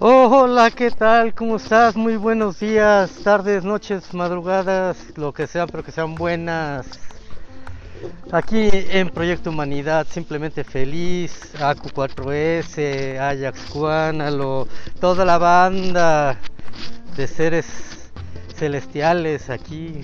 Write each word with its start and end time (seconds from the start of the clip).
Oh, 0.00 0.28
hola, 0.30 0.70
¿qué 0.70 0.92
tal? 0.92 1.34
¿Cómo 1.34 1.56
estás? 1.56 1.96
Muy 1.96 2.16
buenos 2.16 2.60
días, 2.60 3.10
tardes, 3.24 3.64
noches, 3.64 4.14
madrugadas, 4.14 4.96
lo 5.16 5.32
que 5.32 5.48
sean, 5.48 5.66
pero 5.66 5.82
que 5.82 5.90
sean 5.90 6.14
buenas. 6.14 6.86
Aquí 8.30 8.68
en 8.72 9.10
Proyecto 9.10 9.50
Humanidad, 9.50 10.06
simplemente 10.08 10.62
feliz, 10.62 11.52
AQ4S, 11.58 13.18
Ajax 13.18 13.70
Juanalo, 13.70 14.68
toda 15.00 15.24
la 15.24 15.36
banda 15.36 16.38
de 17.16 17.26
seres 17.26 17.66
celestiales 18.54 19.50
aquí 19.50 20.02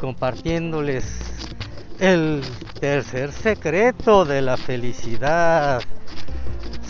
compartiéndoles 0.00 1.04
el 1.98 2.40
tercer 2.80 3.32
secreto 3.32 4.24
de 4.24 4.40
la 4.40 4.56
felicidad. 4.56 5.82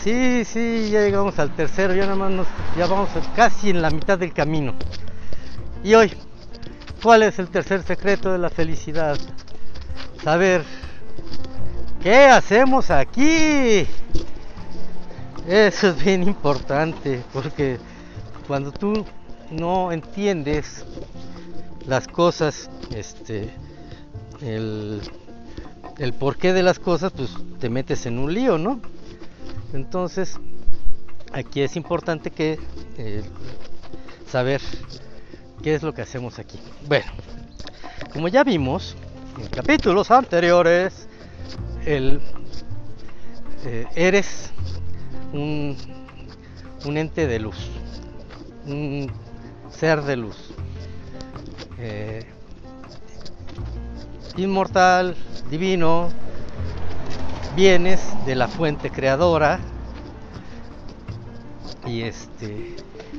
Sí, 0.03 0.45
sí, 0.45 0.89
ya 0.91 1.01
llegamos 1.01 1.37
al 1.39 1.53
tercero, 1.53 1.93
ya 1.93 2.03
nada 2.03 2.15
más 2.15 2.31
nos, 2.31 2.47
ya 2.77 2.87
vamos 2.87 3.09
casi 3.35 3.69
en 3.69 3.81
la 3.81 3.89
mitad 3.89 4.17
del 4.17 4.31
camino. 4.31 4.73
Y 5.83 5.93
hoy, 5.93 6.13
¿cuál 7.03 7.23
es 7.23 7.37
el 7.37 7.49
tercer 7.49 7.83
secreto 7.83 8.31
de 8.31 8.37
la 8.37 8.49
felicidad? 8.49 9.17
Saber 10.23 10.63
qué 12.01 12.27
hacemos 12.27 12.89
aquí. 12.91 13.85
Eso 15.45 15.89
es 15.89 16.03
bien 16.03 16.23
importante 16.23 17.21
porque 17.33 17.77
cuando 18.47 18.71
tú 18.71 19.05
no 19.51 19.91
entiendes 19.91 20.85
las 21.85 22.07
cosas, 22.07 22.69
este, 22.95 23.49
el, 24.41 25.01
el 25.97 26.13
porqué 26.13 26.53
de 26.53 26.63
las 26.63 26.79
cosas, 26.79 27.11
pues 27.11 27.31
te 27.59 27.69
metes 27.69 28.05
en 28.05 28.17
un 28.17 28.33
lío, 28.33 28.57
¿no? 28.57 28.79
Entonces, 29.73 30.39
aquí 31.31 31.61
es 31.61 31.75
importante 31.75 32.31
que 32.31 32.59
eh, 32.97 33.23
saber 34.27 34.61
qué 35.61 35.75
es 35.75 35.83
lo 35.83 35.93
que 35.93 36.01
hacemos 36.01 36.39
aquí. 36.39 36.59
Bueno, 36.87 37.11
como 38.13 38.27
ya 38.27 38.43
vimos 38.43 38.95
en 39.39 39.47
capítulos 39.47 40.09
anteriores, 40.11 41.07
el, 41.85 42.21
eh, 43.65 43.85
eres 43.95 44.51
un, 45.33 45.77
un, 46.85 46.97
ente 46.97 47.27
de 47.27 47.39
luz, 47.39 47.69
un 48.65 49.11
ser 49.69 50.01
de 50.01 50.15
luz, 50.17 50.53
eh, 51.77 52.25
inmortal, 54.37 55.15
divino, 55.49 56.09
vienes 57.55 58.01
de 58.25 58.35
la 58.35 58.47
fuente 58.47 58.89
creadora 58.89 59.59
y 61.85 62.01
este 62.01 62.75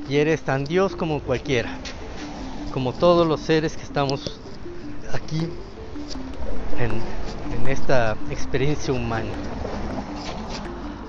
y 0.09 0.17
eres 0.17 0.41
tan 0.41 0.65
Dios 0.65 0.95
como 0.95 1.21
cualquiera, 1.21 1.69
como 2.73 2.93
todos 2.93 3.25
los 3.25 3.39
seres 3.39 3.77
que 3.77 3.83
estamos 3.83 4.39
aquí 5.13 5.47
en, 6.79 7.21
esta 7.67 8.17
experiencia 8.29 8.93
humana. 8.93 9.31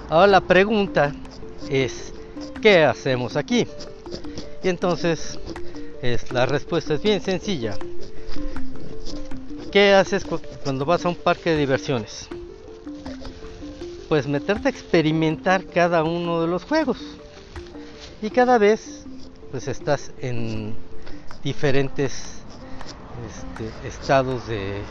Ahora 0.09 0.28
la 0.28 0.41
pregunta 0.41 1.12
es, 1.69 2.12
¿qué 2.61 2.84
hacemos 2.84 3.37
aquí? 3.37 3.67
Y 4.62 4.69
entonces 4.69 5.41
es, 6.03 6.31
la 6.31 6.47
respuesta 6.47 6.95
es 6.95 7.03
bien 7.03 7.20
sencilla. 7.20 7.75
¿Qué 9.73 9.95
haces 9.95 10.25
cuando 10.62 10.84
vas 10.84 11.05
a 11.05 11.09
un 11.09 11.17
parque 11.17 11.50
de 11.50 11.56
diversiones? 11.56 12.28
Pues 14.12 14.27
meterte 14.27 14.68
a 14.68 14.70
experimentar 14.70 15.64
cada 15.64 16.05
uno 16.05 16.42
de 16.42 16.46
los 16.46 16.64
juegos. 16.64 16.98
Y 18.20 18.28
cada 18.28 18.58
vez 18.58 19.06
pues 19.50 19.69
estás 19.69 20.12
en 20.20 20.75
diferentes 21.42 22.42
este, 23.26 23.88
estados 23.88 24.47
de 24.48 24.82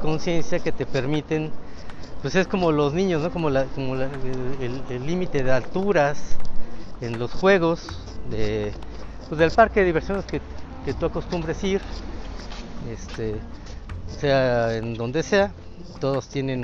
conciencia 0.00 0.60
que 0.60 0.70
te 0.70 0.86
permiten, 0.86 1.50
pues 2.22 2.36
es 2.36 2.46
como 2.46 2.70
los 2.70 2.94
niños, 2.94 3.22
¿no? 3.22 3.32
como, 3.32 3.50
la, 3.50 3.64
como 3.64 3.96
la, 3.96 4.08
el 4.60 5.04
límite 5.04 5.42
de 5.42 5.50
alturas 5.50 6.36
en 7.00 7.18
los 7.18 7.32
juegos 7.32 7.88
de, 8.30 8.70
pues 9.28 9.36
del 9.40 9.50
parque 9.50 9.80
de 9.80 9.86
diversiones 9.86 10.26
que, 10.26 10.40
que 10.84 10.94
tú 10.94 11.06
acostumbres 11.06 11.64
ir, 11.64 11.80
este, 12.88 13.34
sea 14.06 14.76
en 14.76 14.94
donde 14.94 15.24
sea, 15.24 15.50
todos 15.98 16.28
tienen, 16.28 16.62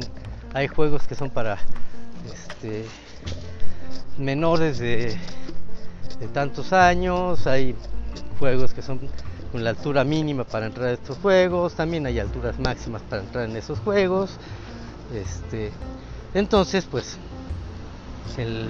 hay 0.54 0.68
juegos 0.68 1.08
que 1.08 1.16
son 1.16 1.30
para 1.30 1.58
este, 2.26 2.84
menores 4.18 4.78
de, 4.78 5.16
tantos 6.32 6.72
años, 6.72 7.46
hay 7.46 7.74
juegos 8.38 8.72
que 8.72 8.82
son 8.82 9.00
con 9.52 9.62
la 9.62 9.70
altura 9.70 10.04
mínima 10.04 10.44
para 10.44 10.66
entrar 10.66 10.88
a 10.88 10.92
estos 10.92 11.18
juegos, 11.18 11.74
también 11.74 12.06
hay 12.06 12.18
alturas 12.18 12.58
máximas 12.58 13.02
para 13.02 13.22
entrar 13.22 13.48
en 13.48 13.56
esos 13.56 13.78
juegos. 13.80 14.30
Este, 15.14 15.70
entonces, 16.34 16.86
pues, 16.90 17.18
el, 18.36 18.66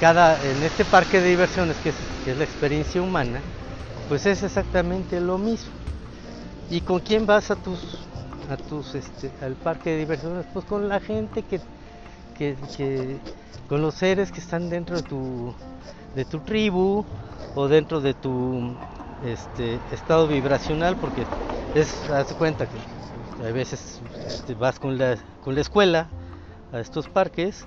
cada, 0.00 0.42
en 0.42 0.62
este 0.62 0.84
parque 0.84 1.20
de 1.20 1.30
diversiones 1.30 1.76
que 1.78 1.90
es, 1.90 1.94
que 2.24 2.32
es 2.32 2.38
la 2.38 2.44
experiencia 2.44 3.02
humana, 3.02 3.40
pues 4.08 4.26
es 4.26 4.42
exactamente 4.42 5.20
lo 5.20 5.38
mismo. 5.38 5.72
¿Y 6.70 6.80
con 6.80 7.00
quién 7.00 7.26
vas 7.26 7.50
a 7.50 7.56
tus, 7.56 7.98
a 8.50 8.56
tus, 8.56 8.94
este, 8.94 9.30
al 9.40 9.54
parque 9.54 9.90
de 9.90 9.98
diversiones? 9.98 10.46
Pues 10.52 10.64
con 10.64 10.88
la 10.88 11.00
gente 11.00 11.42
que 11.42 11.60
que, 12.36 13.18
con 13.68 13.82
los 13.82 13.94
seres 13.94 14.30
que 14.32 14.40
están 14.40 14.70
dentro 14.70 14.96
de 14.96 15.02
tu, 15.02 15.54
de 16.14 16.24
tu 16.24 16.40
tribu 16.40 17.04
o 17.54 17.68
dentro 17.68 18.00
de 18.00 18.14
tu 18.14 18.74
este, 19.24 19.78
estado 19.92 20.28
vibracional, 20.28 20.96
porque 20.96 21.24
es, 21.74 22.08
haz 22.10 22.32
cuenta 22.34 22.66
que 22.66 23.46
a 23.46 23.52
veces 23.52 24.00
este, 24.26 24.54
vas 24.54 24.78
con 24.78 24.98
la, 24.98 25.16
con 25.44 25.54
la 25.54 25.60
escuela 25.60 26.08
a 26.72 26.80
estos 26.80 27.08
parques 27.08 27.66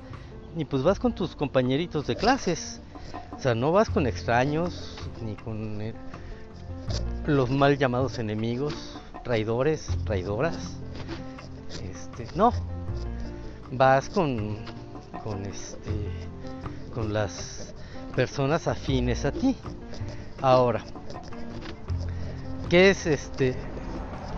y 0.57 0.65
pues 0.65 0.83
vas 0.83 0.99
con 0.99 1.13
tus 1.13 1.35
compañeritos 1.35 2.07
de 2.07 2.15
clases, 2.15 2.81
o 3.35 3.39
sea, 3.39 3.55
no 3.55 3.71
vas 3.71 3.89
con 3.89 4.07
extraños 4.07 4.97
ni 5.23 5.35
con 5.35 5.81
eh, 5.81 5.93
los 7.25 7.49
mal 7.49 7.77
llamados 7.77 8.19
enemigos, 8.19 8.99
traidores, 9.23 9.87
traidoras, 10.05 10.57
este, 11.83 12.27
no, 12.35 12.51
vas 13.71 14.09
con, 14.09 14.57
con, 15.23 15.45
este, 15.45 15.91
con 16.93 17.13
las 17.13 17.73
personas 18.15 18.67
afines 18.67 19.25
a 19.25 19.31
ti. 19.31 19.55
Ahora, 20.41 20.83
¿qué 22.69 22.89
es 22.89 23.05
este? 23.05 23.55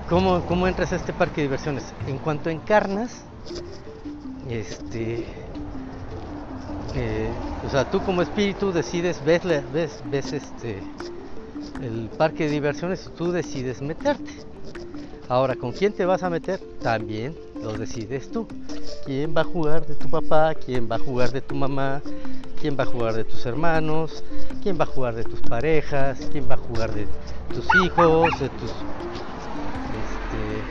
¿Cómo, 0.09 0.45
cómo 0.45 0.67
entras 0.67 0.91
a 0.93 0.97
este 0.97 1.13
parque 1.13 1.37
de 1.37 1.43
diversiones? 1.43 1.93
En 2.07 2.17
cuanto 2.17 2.49
encarnas, 2.49 3.23
este, 4.49 5.25
eh, 6.95 7.29
o 7.65 7.69
sea, 7.69 7.89
tú 7.89 8.01
como 8.01 8.21
espíritu 8.21 8.71
decides, 8.71 9.23
ves, 9.23 9.43
ves, 9.71 10.03
ves 10.11 10.33
este, 10.33 10.83
el 11.81 12.09
parque 12.17 12.45
de 12.45 12.51
diversiones 12.51 13.09
tú 13.15 13.31
decides 13.31 13.81
meterte. 13.81 14.31
Ahora, 15.29 15.55
¿con 15.55 15.71
quién 15.71 15.93
te 15.93 16.05
vas 16.05 16.23
a 16.23 16.29
meter? 16.29 16.59
También 16.81 17.50
lo 17.61 17.73
decides 17.73 18.31
tú. 18.31 18.47
¿Quién 19.05 19.33
va 19.35 19.41
a 19.41 19.45
jugar 19.45 19.85
de 19.85 19.95
tu 19.95 20.09
papá? 20.09 20.53
¿Quién 20.55 20.89
va 20.89 20.95
a 20.95 20.99
jugar 20.99 21.31
de 21.31 21.41
tu 21.41 21.55
mamá? 21.55 22.01
¿Quién 22.59 22.77
va 22.77 22.83
a 22.83 22.87
jugar 22.87 23.13
de 23.13 23.23
tus 23.23 23.45
hermanos? 23.45 24.23
¿Quién 24.61 24.79
va 24.79 24.83
a 24.83 24.87
jugar 24.87 25.15
de 25.15 25.23
tus 25.23 25.41
parejas? 25.41 26.19
¿Quién 26.31 26.49
va 26.49 26.55
a 26.55 26.57
jugar 26.57 26.93
de 26.93 27.07
tus 27.53 27.65
hijos? 27.83 28.39
De 28.39 28.49
tus... 28.49 28.71
Este, 30.01 30.61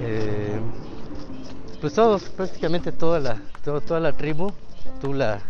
eh, 0.00 0.60
pues 1.80 1.94
todos, 1.94 2.24
prácticamente 2.24 2.92
toda 2.92 3.20
la, 3.20 3.40
toda, 3.64 3.80
toda 3.80 4.00
la 4.00 4.12
tribu, 4.12 4.52
tú 5.00 5.12
la, 5.12 5.40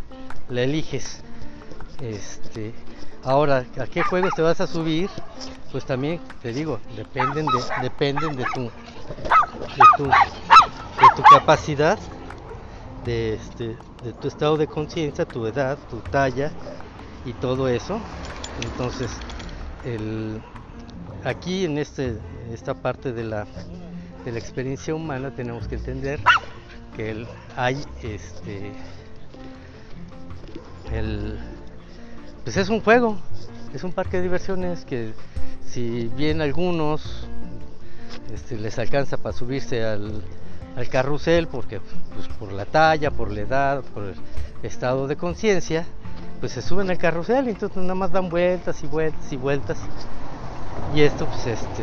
la 0.49 0.62
eliges. 0.62 1.23
Este, 2.00 2.75
ahora, 3.25 3.64
¿a 3.79 3.87
qué 3.87 4.02
juegos 4.02 4.32
te 4.35 4.43
vas 4.43 4.61
a 4.61 4.67
subir? 4.67 5.08
Pues 5.73 5.85
también 5.85 6.20
te 6.43 6.52
digo, 6.52 6.79
dependen 6.96 7.46
de, 7.46 7.62
dependen 7.82 8.37
de 8.37 8.44
tu, 8.55 8.70
de 9.06 9.85
tu, 9.97 10.05
de 10.05 11.06
tu 11.17 11.23
capacidad, 11.31 11.99
de, 13.05 13.35
este, 13.35 13.76
de 14.03 14.12
tu 14.20 14.29
estado 14.29 14.56
de 14.56 14.67
conciencia, 14.67 15.25
tu 15.25 15.47
edad, 15.47 15.79
tu 15.91 15.99
talla 15.99 16.50
y 17.25 17.32
todo 17.35 17.69
eso. 17.69 18.00
Entonces, 18.62 19.11
el, 19.85 20.41
aquí 21.25 21.64
en 21.64 21.79
este, 21.79 22.19
esta 22.53 22.75
parte 22.75 23.12
de 23.12 23.25
la, 23.25 23.47
de 24.25 24.32
la 24.32 24.38
experiencia 24.38 24.94
humana 24.94 25.31
tenemos 25.31 25.69
que 25.69 25.76
entender 25.76 26.20
que 26.97 27.11
el, 27.11 27.26
hay 27.56 27.85
este 28.03 28.73
el 30.93 31.38
pues 32.44 32.56
es 32.56 32.69
un 32.69 32.81
juego 32.81 33.19
es 33.75 33.85
un 33.85 33.93
parque 33.93 34.19
de 34.19 34.23
diversiones 34.23 34.85
que 34.85 35.12
si 35.67 36.08
bien 36.17 36.41
algunos 36.41 37.25
este, 38.33 38.57
les 38.57 38.79
alcanza 38.79 39.17
para 39.17 39.37
subirse 39.37 39.85
al, 39.85 40.23
carrusel 40.91 41.49
porque 41.49 41.81
pues, 42.15 42.29
por 42.39 42.53
la 42.53 42.67
talla, 42.67 43.11
por 43.11 43.33
la 43.33 43.41
edad, 43.41 43.83
por 43.95 44.05
el 44.05 44.15
estado 44.63 45.07
de 45.07 45.17
conciencia, 45.17 45.87
pues 46.41 46.53
se 46.53 46.61
suben 46.61 46.91
al 46.91 46.99
carrusel 46.99 47.47
y 47.47 47.51
entonces 47.51 47.79
nada 47.79 47.95
más 47.95 48.13
dan 48.13 48.29
vueltas 48.29 48.83
y 48.83 48.87
vueltas 48.87 49.33
y 49.33 49.37
vueltas. 49.37 49.79
Y 50.95 51.01
esto 51.01 51.27
pues 51.27 51.47
este 51.47 51.83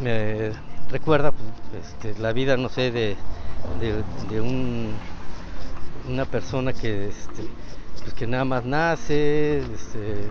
me 0.00 0.52
recuerda 0.90 1.32
pues, 1.32 1.84
este, 1.84 2.20
la 2.20 2.32
vida 2.32 2.56
no 2.56 2.68
sé 2.68 2.90
de, 2.90 3.16
de, 4.28 4.40
un, 4.40 4.92
una 6.08 6.24
persona 6.24 6.72
que 6.72 7.08
este, 7.08 7.44
pues 8.00 8.14
que 8.14 8.26
nada 8.26 8.44
más 8.44 8.64
nace, 8.64 9.58
este, 9.58 10.28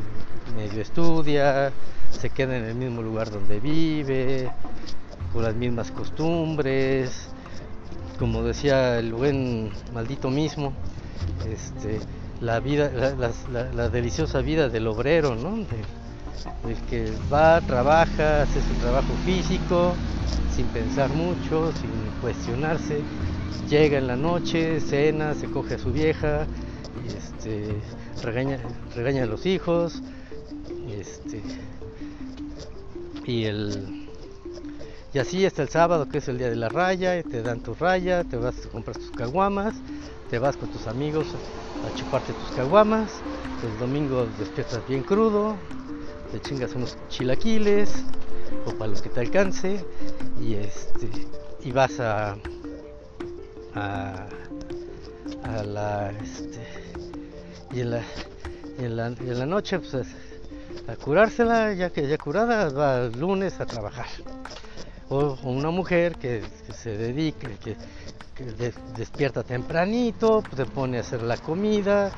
medio 0.56 0.82
estudia, 0.82 1.72
se 2.12 2.30
queda 2.30 2.58
en 2.58 2.66
el 2.66 2.76
mismo 2.76 3.02
lugar 3.02 3.32
donde 3.32 3.60
vive, 3.60 4.52
con 5.34 5.44
las 5.44 5.56
mismas 5.56 5.92
costumbres, 5.92 7.30
como 8.20 8.44
decía 8.44 9.00
el 9.00 9.14
buen 9.14 9.72
maldito 9.94 10.30
mismo, 10.30 10.74
este, 11.50 12.00
la 12.42 12.60
vida, 12.60 12.92
la, 13.74 13.90
deliciosa 13.90 14.42
vida 14.42 14.70
del 14.70 14.88
obrero, 14.88 15.36
¿no? 15.36 15.66
el 16.68 16.76
que 16.90 17.12
va, 17.32 17.62
trabaja, 17.62 18.44
hace 18.44 18.62
su 18.62 18.74
trabajo 18.82 19.14
físico, 19.26 19.94
sin 20.56 20.66
pensar 20.68 21.10
mucho, 21.10 21.72
sin 21.74 21.90
cuestionarse, 22.22 23.02
llega 23.70 23.98
en 23.98 24.08
la 24.08 24.16
noche, 24.16 24.80
cena, 24.80 25.34
se 25.34 25.48
coge 25.48 25.76
a 25.76 25.80
su 25.80 25.92
vieja, 25.92 26.46
y 27.04 27.16
este, 27.16 27.82
regaña, 28.24 28.60
regaña 28.96 29.24
a 29.24 29.26
los 29.26 29.46
hijos, 29.46 30.02
este, 30.90 31.42
y 33.26 33.46
el 33.46 34.08
y 35.14 35.20
así 35.20 35.46
hasta 35.46 35.62
el 35.62 35.70
sábado 35.70 36.08
que 36.08 36.20
es 36.20 36.28
el 36.30 36.38
día 36.38 36.50
de 36.50 36.56
la 36.56 36.70
raya, 36.70 37.22
te 37.22 37.42
dan 37.42 37.60
tu 37.60 37.74
raya, 37.74 38.24
te 38.24 38.38
vas 38.38 38.66
a 38.66 38.70
comprar 38.70 38.98
tus 38.98 39.12
caguamas, 39.12 39.76
te 40.30 40.40
vas 40.40 40.56
con 40.56 40.70
tus 40.70 40.88
amigos 40.88 41.28
a 41.86 41.94
chuparte 41.98 42.32
tus 42.32 42.52
caguamas, 42.52 43.12
el 43.64 43.78
domingo 43.78 44.26
despiertas 44.40 44.88
bien 44.88 45.04
crudo, 45.04 45.58
te 46.32 46.40
chingas 46.40 46.74
unos 46.76 46.98
chilaquiles 47.10 48.06
o 48.66 48.72
para 48.72 48.92
los 48.92 49.02
que 49.02 49.10
te 49.10 49.20
alcance 49.20 49.84
y 50.42 50.54
este 50.56 51.10
y 51.62 51.72
vas 51.74 52.00
a 52.00 52.38
a, 53.76 54.28
a 55.44 55.64
la 55.64 56.12
este 56.12 56.94
y 57.74 57.82
en 57.82 57.92
la, 57.92 58.02
en 58.80 58.96
la, 58.96 59.08
en 59.08 59.40
la 59.40 59.46
noche 59.46 59.80
pues 59.80 59.96
a, 59.96 60.96
curársela 60.96 61.74
ya 61.74 61.90
que 61.90 62.08
ya 62.08 62.18
curada 62.18 62.70
va 62.70 63.06
el 63.06 63.20
lunes 63.20 63.60
a 63.60 63.66
trabajar. 63.66 64.08
O, 65.10 65.38
una 65.44 65.72
mujer 65.72 66.16
que, 66.16 66.42
se 66.74 66.98
dedica 66.98 67.48
que, 67.64 67.76
despierta 68.98 69.44
tempranito 69.44 70.42
pues 70.42 70.56
se 70.56 70.66
pone 70.66 70.98
a 70.98 71.02
hacer 71.02 71.22
la 71.22 71.38
comida 71.38 72.12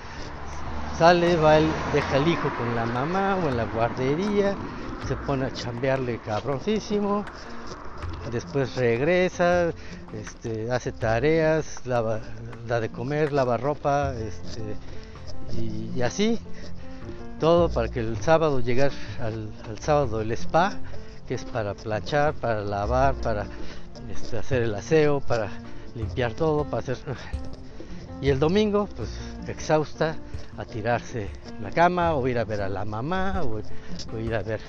sale, 0.98 1.36
va, 1.36 1.58
el, 1.58 1.68
deja 1.92 2.18
el 2.18 2.28
hijo 2.28 2.50
con 2.56 2.76
la 2.76 2.86
mamá 2.86 3.36
o 3.44 3.50
en 3.50 3.58
la 3.58 3.66
guardería, 3.66 4.56
se 5.08 5.16
pone 5.16 5.46
a 5.46 5.54
chambearle 5.54 6.20
cabroncísimo, 6.20 7.26
después 8.32 8.76
regresa, 8.76 9.72
este, 10.14 10.72
hace 10.72 10.92
tareas, 10.92 11.86
lava, 11.86 12.20
da 12.68 12.80
de 12.80 12.90
comer, 12.90 13.32
lava 13.32 13.58
ropa, 13.58 14.14
este, 14.16 14.76
y, 15.96 16.02
así, 16.02 16.40
todo 17.40 17.70
para 17.70 17.90
que 17.90 18.00
el 18.00 18.18
sábado 18.22 18.60
llegar 18.60 18.92
al, 19.20 19.50
sábado 19.80 20.22
el 20.22 20.32
spa, 20.32 20.74
que 21.28 21.36
es 21.36 21.44
para 21.44 21.74
planchar, 21.74 22.34
para 22.34 22.62
lavar, 22.62 23.16
para 23.16 23.46
este, 24.12 24.38
hacer 24.38 24.64
el 24.64 24.76
aseo, 24.76 25.20
para 25.20 25.50
limpiar 25.96 26.34
todo, 26.34 26.66
para 26.66 26.80
hacer... 26.80 26.98
Y 28.22 28.30
el 28.30 28.40
domingo, 28.40 28.88
pues 28.96 29.10
exhausta, 29.52 30.16
a 30.58 30.66
tirarse 30.66 31.30
en 31.58 31.64
la 31.64 31.72
cama 31.72 32.14
o 32.14 32.28
ir 32.28 32.38
a 32.38 32.46
ver 32.46 32.62
a 32.62 32.70
la 32.70 32.86
mamá 32.86 33.42
o, 33.44 33.60
ir 34.20 34.36
a 34.36 34.44
ver 34.44 34.62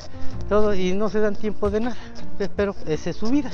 todo 0.49 0.75
y 0.75 0.95
no 0.95 1.09
se 1.09 1.21
dan 1.21 1.37
tiempo 1.37 1.71
de 1.71 1.81
nada, 1.81 1.97
pero 2.57 2.75
esa 2.87 3.11
es 3.11 3.17
su 3.17 3.29
vida. 3.29 3.51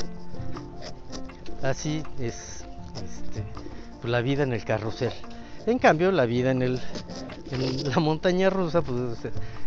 Así 1.62 2.02
es 2.18 2.64
este, 2.94 3.44
pues, 4.00 4.10
la 4.10 4.20
vida 4.20 4.44
en 4.44 4.52
el 4.52 4.64
carrusel. 4.64 5.12
En 5.66 5.78
cambio, 5.78 6.10
la 6.10 6.24
vida 6.24 6.52
en, 6.52 6.62
el, 6.62 6.80
en 7.50 7.90
la 7.90 7.98
montaña 7.98 8.48
rusa 8.48 8.80
pues, 8.80 9.18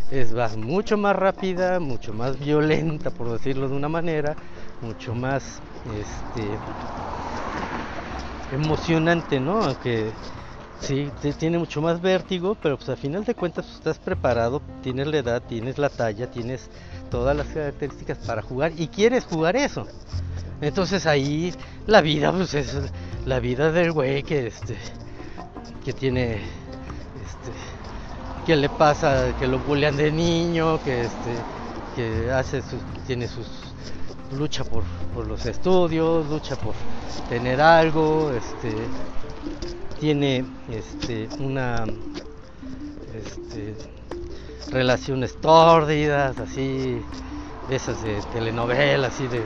es 0.09 0.35
va 0.35 0.49
mucho 0.57 0.97
más 0.97 1.15
rápida, 1.15 1.79
mucho 1.79 2.13
más 2.13 2.39
violenta, 2.39 3.11
por 3.11 3.31
decirlo 3.31 3.69
de 3.69 3.75
una 3.75 3.89
manera, 3.89 4.35
mucho 4.81 5.13
más 5.13 5.61
este, 5.85 6.47
emocionante, 8.55 9.39
¿no? 9.39 9.61
Aunque 9.61 10.11
Sí, 10.79 11.11
tiene 11.39 11.57
mucho 11.57 11.81
más 11.81 12.01
vértigo, 12.01 12.55
pero 12.61 12.77
pues 12.77 12.89
al 12.89 12.97
final 12.97 13.23
de 13.23 13.35
cuentas 13.35 13.65
pues, 13.65 13.77
estás 13.77 13.99
preparado, 13.99 14.61
tienes 14.81 15.07
la 15.07 15.17
edad, 15.17 15.41
tienes 15.41 15.77
la 15.77 15.89
talla, 15.89 16.29
tienes 16.29 16.69
todas 17.09 17.35
las 17.37 17.47
características 17.47 18.17
para 18.19 18.41
jugar 18.41 18.73
y 18.75 18.87
quieres 18.87 19.23
jugar 19.25 19.55
eso. 19.55 19.87
Entonces 20.61 21.05
ahí 21.05 21.53
la 21.87 22.01
vida 22.01 22.31
pues 22.31 22.53
es 22.53 22.75
la 23.25 23.39
vida 23.39 23.71
del 23.71 23.91
güey 23.91 24.23
que 24.23 24.47
este 24.47 24.77
que 25.85 25.93
tiene 25.93 26.35
este 26.35 27.51
que 28.45 28.55
le 28.55 28.69
pasa 28.69 29.33
que 29.39 29.47
lo 29.47 29.59
bullean 29.59 29.95
de 29.95 30.11
niño, 30.11 30.81
que 30.83 31.01
este 31.01 31.45
que 31.95 32.31
hace 32.31 32.61
tiene 33.05 33.27
sus 33.27 33.47
lucha 34.33 34.63
por, 34.63 34.83
por 35.13 35.27
los 35.27 35.45
estudios, 35.45 36.27
lucha 36.27 36.55
por 36.55 36.73
tener 37.29 37.61
algo, 37.61 38.31
este 38.31 38.73
tiene 40.03 40.43
este, 40.69 41.29
una 41.39 41.85
este, 43.15 43.73
relaciones 44.69 45.39
tórdidas, 45.39 46.37
así, 46.39 46.99
de 47.69 47.75
esas 47.77 48.03
de 48.03 48.21
telenovelas, 48.33 49.13
así 49.13 49.27
de, 49.29 49.41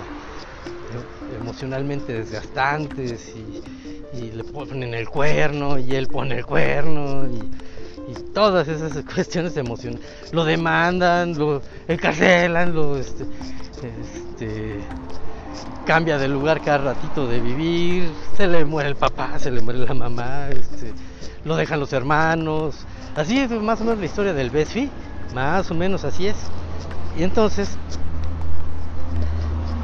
emocionalmente 1.40 2.12
desgastantes 2.12 3.36
y, 3.36 4.32
le 4.32 4.44
ponen 4.46 4.96
el 4.96 5.08
cuerno 5.08 5.78
y 5.78 5.94
él 5.94 6.08
pone 6.08 6.40
el 6.40 6.46
cuerno 6.46 7.28
y, 7.32 7.40
todas 8.34 8.68
esas 8.68 9.04
cuestiones 9.14 9.56
emocionales. 9.58 10.04
Lo 10.32 10.44
demandan, 10.44 11.38
lo 11.38 11.62
encarcelan, 11.88 12.74
lo 12.74 12.98
este, 12.98 13.26
este 13.82 14.80
cambia 15.86 16.18
de 16.18 16.28
lugar 16.28 16.62
cada 16.62 16.80
ratito 16.80 17.28
de 17.28 17.40
vivir, 17.40 18.12
se 18.36 18.48
le 18.48 18.66
muere 18.66 18.90
el 18.90 18.96
papá, 18.96 19.40
se 19.40 19.52
le 19.52 19.62
muere 19.62 19.80
la 19.80 19.94
mamá, 19.94 20.50
este, 20.50 20.94
lo 21.46 21.56
dejan 21.56 21.80
los 21.80 21.94
hermanos, 21.94 22.86
así 23.16 23.40
es 23.40 23.50
más 23.52 23.82
o 23.82 23.86
menos 23.86 24.00
la 24.00 24.06
historia 24.06 24.34
del 24.34 24.50
Besfi, 24.50 24.90
más 25.34 25.72
o 25.72 25.76
menos 25.76 26.04
así 26.04 26.28
es. 26.28 26.36
Y 27.18 27.24
entonces, 27.24 27.70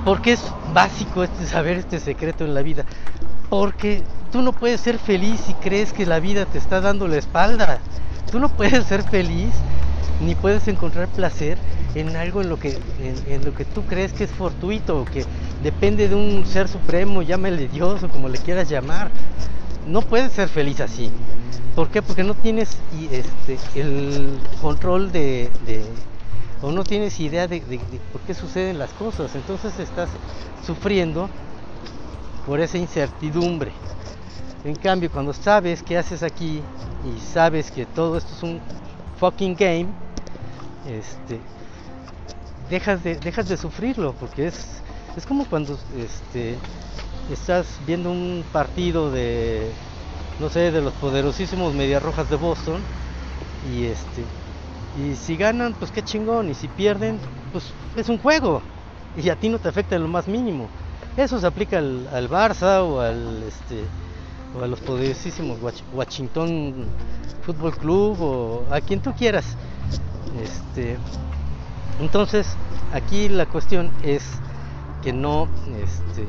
¿por 0.05 0.21
qué 0.21 0.33
es 0.33 0.43
básico 0.73 1.23
este 1.23 1.45
saber 1.45 1.77
este 1.77 1.99
secreto 1.99 2.45
en 2.45 2.53
la 2.53 2.61
vida? 2.61 2.85
Porque 3.49 4.03
tú 4.31 4.41
no 4.41 4.51
puedes 4.51 4.81
ser 4.81 4.99
feliz 4.99 5.39
si 5.39 5.53
crees 5.53 5.93
que 5.93 6.05
la 6.05 6.19
vida 6.19 6.45
te 6.45 6.57
está 6.57 6.81
dando 6.81 7.07
la 7.07 7.17
espalda. 7.17 7.79
Tú 8.31 8.39
no 8.39 8.49
puedes 8.49 8.85
ser 8.85 9.03
feliz 9.03 9.53
ni 10.21 10.35
puedes 10.35 10.67
encontrar 10.67 11.07
placer 11.07 11.57
en 11.95 12.15
algo 12.15 12.41
en 12.41 12.49
lo 12.49 12.59
que 12.59 12.79
en, 13.27 13.45
lo 13.45 13.53
que 13.53 13.65
tú 13.65 13.83
crees 13.83 14.13
que 14.13 14.23
es 14.23 14.31
fortuito 14.31 14.99
o 14.99 15.05
que 15.05 15.25
depende 15.61 16.09
de 16.09 16.15
un 16.15 16.45
ser 16.45 16.67
supremo, 16.67 17.21
llámale 17.21 17.67
Dios 17.67 18.03
o 18.03 18.09
como 18.09 18.29
le 18.29 18.37
quieras 18.37 18.69
llamar. 18.69 19.11
No 19.87 20.01
puedes 20.01 20.31
ser 20.31 20.49
feliz 20.49 20.79
así. 20.79 21.11
¿Por 21.75 21.89
qué? 21.89 22.01
Porque 22.01 22.23
no 22.23 22.35
tienes 22.35 22.77
este, 23.11 23.57
el 23.79 24.37
control 24.61 25.11
de, 25.11 25.49
o 26.61 26.71
no 26.71 26.83
tienes 26.83 27.19
idea 27.19 27.47
de, 27.47 27.61
por 28.11 28.21
qué 28.21 28.33
suceden 28.33 28.77
las 28.77 28.91
cosas. 28.91 29.33
Entonces 29.35 29.77
estás 29.79 30.09
sufriendo 30.65 31.29
por 32.45 32.59
esa 32.59 32.77
incertidumbre. 32.77 33.71
En 34.63 34.75
cambio, 34.75 35.11
cuando 35.11 35.33
sabes 35.33 35.83
qué 35.83 35.97
haces 35.97 36.23
aquí 36.23 36.61
y 37.03 37.19
sabes 37.19 37.71
que 37.71 37.85
todo 37.85 38.17
esto 38.17 38.33
es 38.33 38.43
un 38.43 38.61
fucking 39.19 39.55
game, 39.55 39.87
este, 40.87 41.39
dejas 42.69 43.03
de, 43.03 43.15
dejas 43.15 43.49
de 43.49 43.57
sufrirlo, 43.57 44.13
porque 44.13 44.47
es, 44.47 44.81
es 45.15 45.25
como 45.25 45.45
cuando 45.45 45.77
este, 45.97 46.57
estás 47.31 47.67
viendo 47.85 48.11
un 48.11 48.43
partido 48.51 49.11
de, 49.11 49.71
no 50.39 50.49
sé, 50.49 50.71
de 50.71 50.81
los 50.81 50.93
poderosísimos 50.93 51.73
Medias 51.73 52.01
Rojas 52.01 52.29
de 52.29 52.35
Boston, 52.35 52.81
y 53.73 53.85
este, 53.85 54.23
y 55.01 55.15
si 55.15 55.37
ganan, 55.37 55.73
pues 55.73 55.91
qué 55.91 56.03
chingón, 56.03 56.49
y 56.49 56.53
si 56.53 56.67
pierden, 56.67 57.19
pues 57.51 57.65
es 57.95 58.09
un 58.09 58.17
juego, 58.17 58.61
y 59.15 59.29
a 59.29 59.35
ti 59.35 59.49
no 59.49 59.59
te 59.59 59.69
afecta 59.69 59.95
en 59.95 60.03
lo 60.03 60.07
más 60.07 60.27
mínimo. 60.27 60.67
Eso 61.15 61.39
se 61.39 61.45
aplica 61.45 61.77
al, 61.77 62.07
al 62.11 62.29
Barça 62.29 62.81
o 62.81 62.99
al 62.99 63.43
este 63.43 63.83
o 64.57 64.63
a 64.63 64.67
los 64.67 64.79
poderosísimos 64.79 65.59
Washington 65.93 66.87
Football 67.45 67.77
Club 67.77 68.21
o 68.21 68.63
a 68.71 68.81
quien 68.81 68.99
tú 68.99 69.13
quieras. 69.13 69.45
Este, 70.41 70.97
entonces, 71.99 72.47
aquí 72.93 73.29
la 73.29 73.45
cuestión 73.45 73.91
es 74.03 74.23
que 75.03 75.11
no, 75.11 75.47
este, 75.81 76.25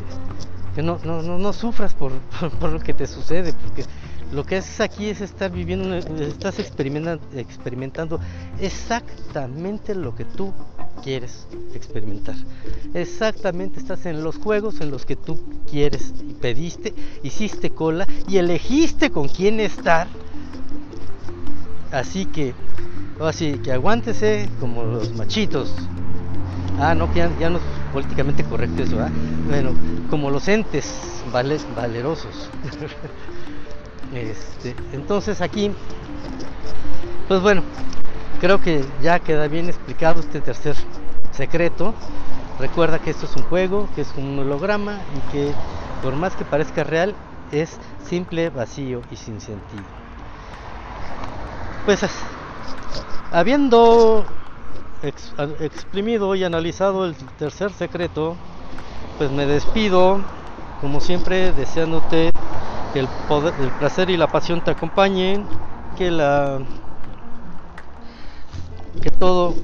que 0.75 0.83
no, 0.83 0.99
no, 1.05 1.23
no, 1.23 1.39
no 1.39 1.53
sufras 1.53 1.95
por, 1.99 2.13
por, 2.61 2.71
lo 2.71 2.81
que 2.81 2.93
te 2.93 3.07
sucede, 3.07 3.53
porque 3.53 3.85
lo 4.33 4.45
que 4.45 4.57
haces 4.57 4.81
aquí 4.81 5.07
es 5.07 5.21
estar 5.21 5.51
viviendo, 5.51 5.95
estás 5.95 6.59
experimentando, 6.59 7.23
experimentando 7.37 8.21
exactamente 8.61 9.95
lo 9.95 10.15
que 10.15 10.25
tú 10.25 10.53
quieres 11.03 11.47
experimentar. 11.75 12.35
Exactamente 12.95 13.79
estás 13.79 14.07
en 14.07 14.25
los 14.25 14.37
juegos 14.37 14.81
en 14.81 14.91
los 14.91 15.07
que 15.07 15.17
tú 15.17 15.39
quieres 15.71 16.13
y 16.29 16.35
pediste, 16.35 16.95
hiciste 17.23 17.71
cola 17.71 18.07
y 18.29 18.39
elegiste 18.39 19.11
con 19.11 19.29
quién 19.29 19.61
estar. 19.61 20.09
Así 21.93 22.27
que, 22.27 22.55
así 23.21 23.59
que 23.59 23.71
aguántese 23.71 24.49
como 24.59 24.83
los 24.83 25.15
machitos. 25.15 25.73
Ah, 26.79 26.95
no, 26.95 27.13
ya, 27.15 27.31
ya 27.39 27.51
no 27.51 27.59
es 27.59 27.65
políticamente 27.93 28.45
correcto 28.45 28.83
eso. 28.83 28.97
Bueno, 29.49 29.71
como 30.11 30.31
los 30.31 30.49
entes 30.49 31.23
vale, 31.33 31.59
valerosos. 31.77 32.51
Este, 34.13 34.77
entonces 34.93 35.41
aquí, 35.41 35.73
pues 37.27 37.41
bueno, 37.41 37.63
creo 38.41 38.61
que 38.61 38.85
ya 39.03 39.19
queda 39.19 39.49
bien 39.49 39.67
explicado 39.69 40.21
este 40.21 40.41
tercer 40.41 40.77
secreto. 41.33 41.95
Recuerda 42.61 43.01
que 43.01 43.11
esto 43.11 43.27
es 43.27 43.35
un 43.35 43.43
juego, 43.45 43.89
que 43.97 44.03
es 44.03 44.15
un 44.17 44.39
holograma 44.39 45.01
y 45.17 45.33
que 45.33 45.53
por 46.01 46.15
más 46.15 46.37
que 46.37 46.45
parezca 46.45 46.85
real, 46.85 47.15
es 47.51 47.81
simple, 48.09 48.51
vacío 48.51 49.03
y 49.11 49.17
sin 49.17 49.41
sentido. 49.41 49.83
Pues 51.87 52.01
habiendo 53.33 54.25
ex, 55.05 55.33
exprimido 55.61 56.35
y 56.35 56.45
analizado 56.45 57.05
el 57.05 57.15
tercer 57.39 57.73
secreto, 57.73 58.37
pues 59.19 59.31
me 59.31 59.47
despido, 59.47 60.21
como 60.81 61.01
siempre, 61.01 61.53
deseándote 61.53 62.33
que 62.93 63.01
el, 63.01 63.09
poder, 63.29 63.55
el 63.61 63.71
placer 63.71 64.11
y 64.11 64.17
la 64.17 64.29
pasión 64.29 64.63
te 64.63 64.71
acompañen, 64.71 65.45
que 65.97 66.11
la 66.11 66.61
que 69.03 69.11
todo 69.11 69.55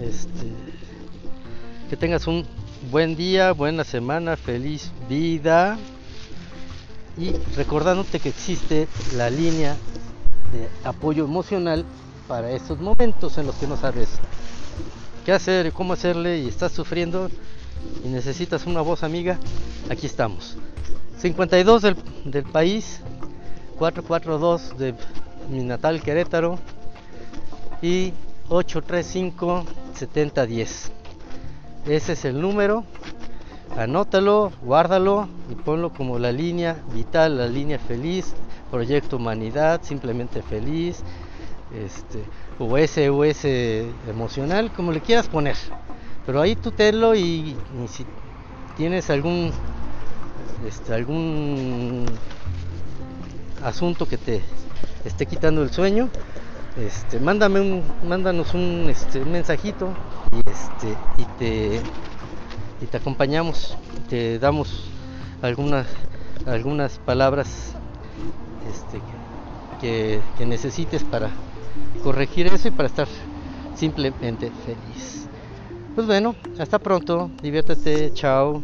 este, 0.00 0.52
que 1.90 1.96
tengas 1.96 2.26
un 2.26 2.46
buen 2.90 3.16
día, 3.16 3.52
buena 3.52 3.84
semana, 3.84 4.36
feliz 4.36 4.92
vida 5.08 5.76
y 7.18 7.32
recordándote 7.56 8.20
que 8.20 8.28
existe 8.28 8.88
la 9.16 9.30
línea 9.30 9.76
de 10.52 10.68
apoyo 10.88 11.24
emocional 11.24 11.84
para 12.28 12.50
estos 12.50 12.80
momentos 12.80 13.38
en 13.38 13.46
los 13.46 13.54
que 13.56 13.66
no 13.66 13.76
sabes 13.76 14.08
qué 15.24 15.32
hacer 15.32 15.72
cómo 15.72 15.92
hacerle 15.92 16.38
y 16.38 16.48
estás 16.48 16.72
sufriendo 16.72 17.28
y 18.04 18.08
necesitas 18.08 18.66
una 18.66 18.80
voz 18.80 19.02
amiga, 19.02 19.38
aquí 19.90 20.06
estamos. 20.06 20.56
52 21.18 21.82
del, 21.82 21.96
del 22.24 22.44
país, 22.44 23.00
442 23.78 24.78
de 24.78 24.94
mi 25.50 25.62
natal 25.62 26.02
Querétaro 26.02 26.58
y 27.82 28.12
835 28.48 29.64
7010. 29.94 30.92
Ese 31.86 32.12
es 32.12 32.24
el 32.24 32.40
número. 32.40 32.84
Anótalo, 33.76 34.52
guárdalo 34.62 35.28
y 35.50 35.54
ponlo 35.54 35.92
como 35.92 36.18
la 36.18 36.32
línea 36.32 36.76
vital, 36.94 37.38
la 37.38 37.46
línea 37.46 37.78
feliz, 37.78 38.32
Proyecto 38.70 39.16
Humanidad, 39.16 39.80
simplemente 39.82 40.42
feliz, 40.42 41.02
este, 41.74 42.22
o 42.58 42.76
SOS 42.78 43.44
emocional, 44.08 44.72
como 44.72 44.92
le 44.92 45.00
quieras 45.00 45.28
poner. 45.28 45.56
Pero 46.24 46.40
ahí 46.40 46.56
tú 46.56 46.72
tenlo 46.72 47.14
y, 47.14 47.56
si 47.88 48.04
tienes 48.76 49.10
algún 49.10 49.52
este, 50.66 50.94
algún 50.94 52.06
asunto 53.62 54.08
que 54.08 54.18
te 54.18 54.42
esté 55.04 55.26
quitando 55.26 55.62
el 55.62 55.70
sueño, 55.70 56.08
este, 56.76 57.20
mándame 57.20 57.60
un, 57.60 57.82
mándanos 58.06 58.54
un, 58.54 58.86
este, 58.88 59.24
mensajito 59.24 59.90
y, 60.32 60.50
este, 60.50 60.96
y, 61.18 61.24
te, 61.38 61.80
y 62.82 62.86
te 62.86 62.96
acompañamos, 62.96 63.76
te 64.08 64.38
damos 64.38 64.88
algunas, 65.42 65.86
algunas 66.46 66.98
palabras 66.98 67.74
este, 68.68 69.00
que 69.80 70.46
necesites 70.46 71.04
para 71.04 71.30
corregir 72.02 72.46
eso 72.46 72.68
y 72.68 72.70
para 72.70 72.88
estar 72.88 73.08
simplemente 73.74 74.50
feliz. 74.64 75.28
Pues 75.94 76.06
bueno, 76.06 76.34
hasta 76.58 76.78
pronto, 76.78 77.30
diviértete, 77.42 78.12
chao. 78.12 78.62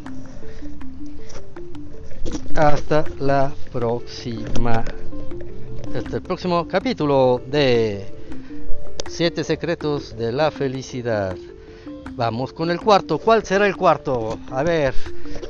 Hasta 2.54 3.04
la 3.19 3.52
próxima. 3.73 4.85
Hasta 5.95 6.16
el 6.16 6.23
próximo 6.23 6.66
capítulo 6.69 7.40
de 7.47 8.12
Siete 9.12 9.45
secretos 9.45 10.16
de 10.16 10.33
la 10.33 10.50
felicidad. 10.50 11.37
Vamos 12.12 12.54
con 12.54 12.71
el 12.71 12.81
cuarto. 12.81 13.19
¿Cuál 13.19 13.45
será 13.45 13.66
el 13.66 13.76
cuarto? 13.76 14.38
A 14.50 14.62
ver, 14.62 14.95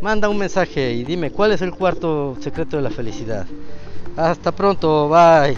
manda 0.01 0.29
un 0.29 0.37
mensaje 0.37 0.93
y 0.93 1.05
dime 1.05 1.31
cuál 1.31 1.53
es 1.53 1.63
el 1.63 1.73
cuarto 1.73 2.37
secreto 2.41 2.77
de 2.77 2.83
la 2.83 2.91
felicidad. 2.91 3.47
Hasta 4.17 4.51
pronto, 4.51 5.09
bye. 5.09 5.57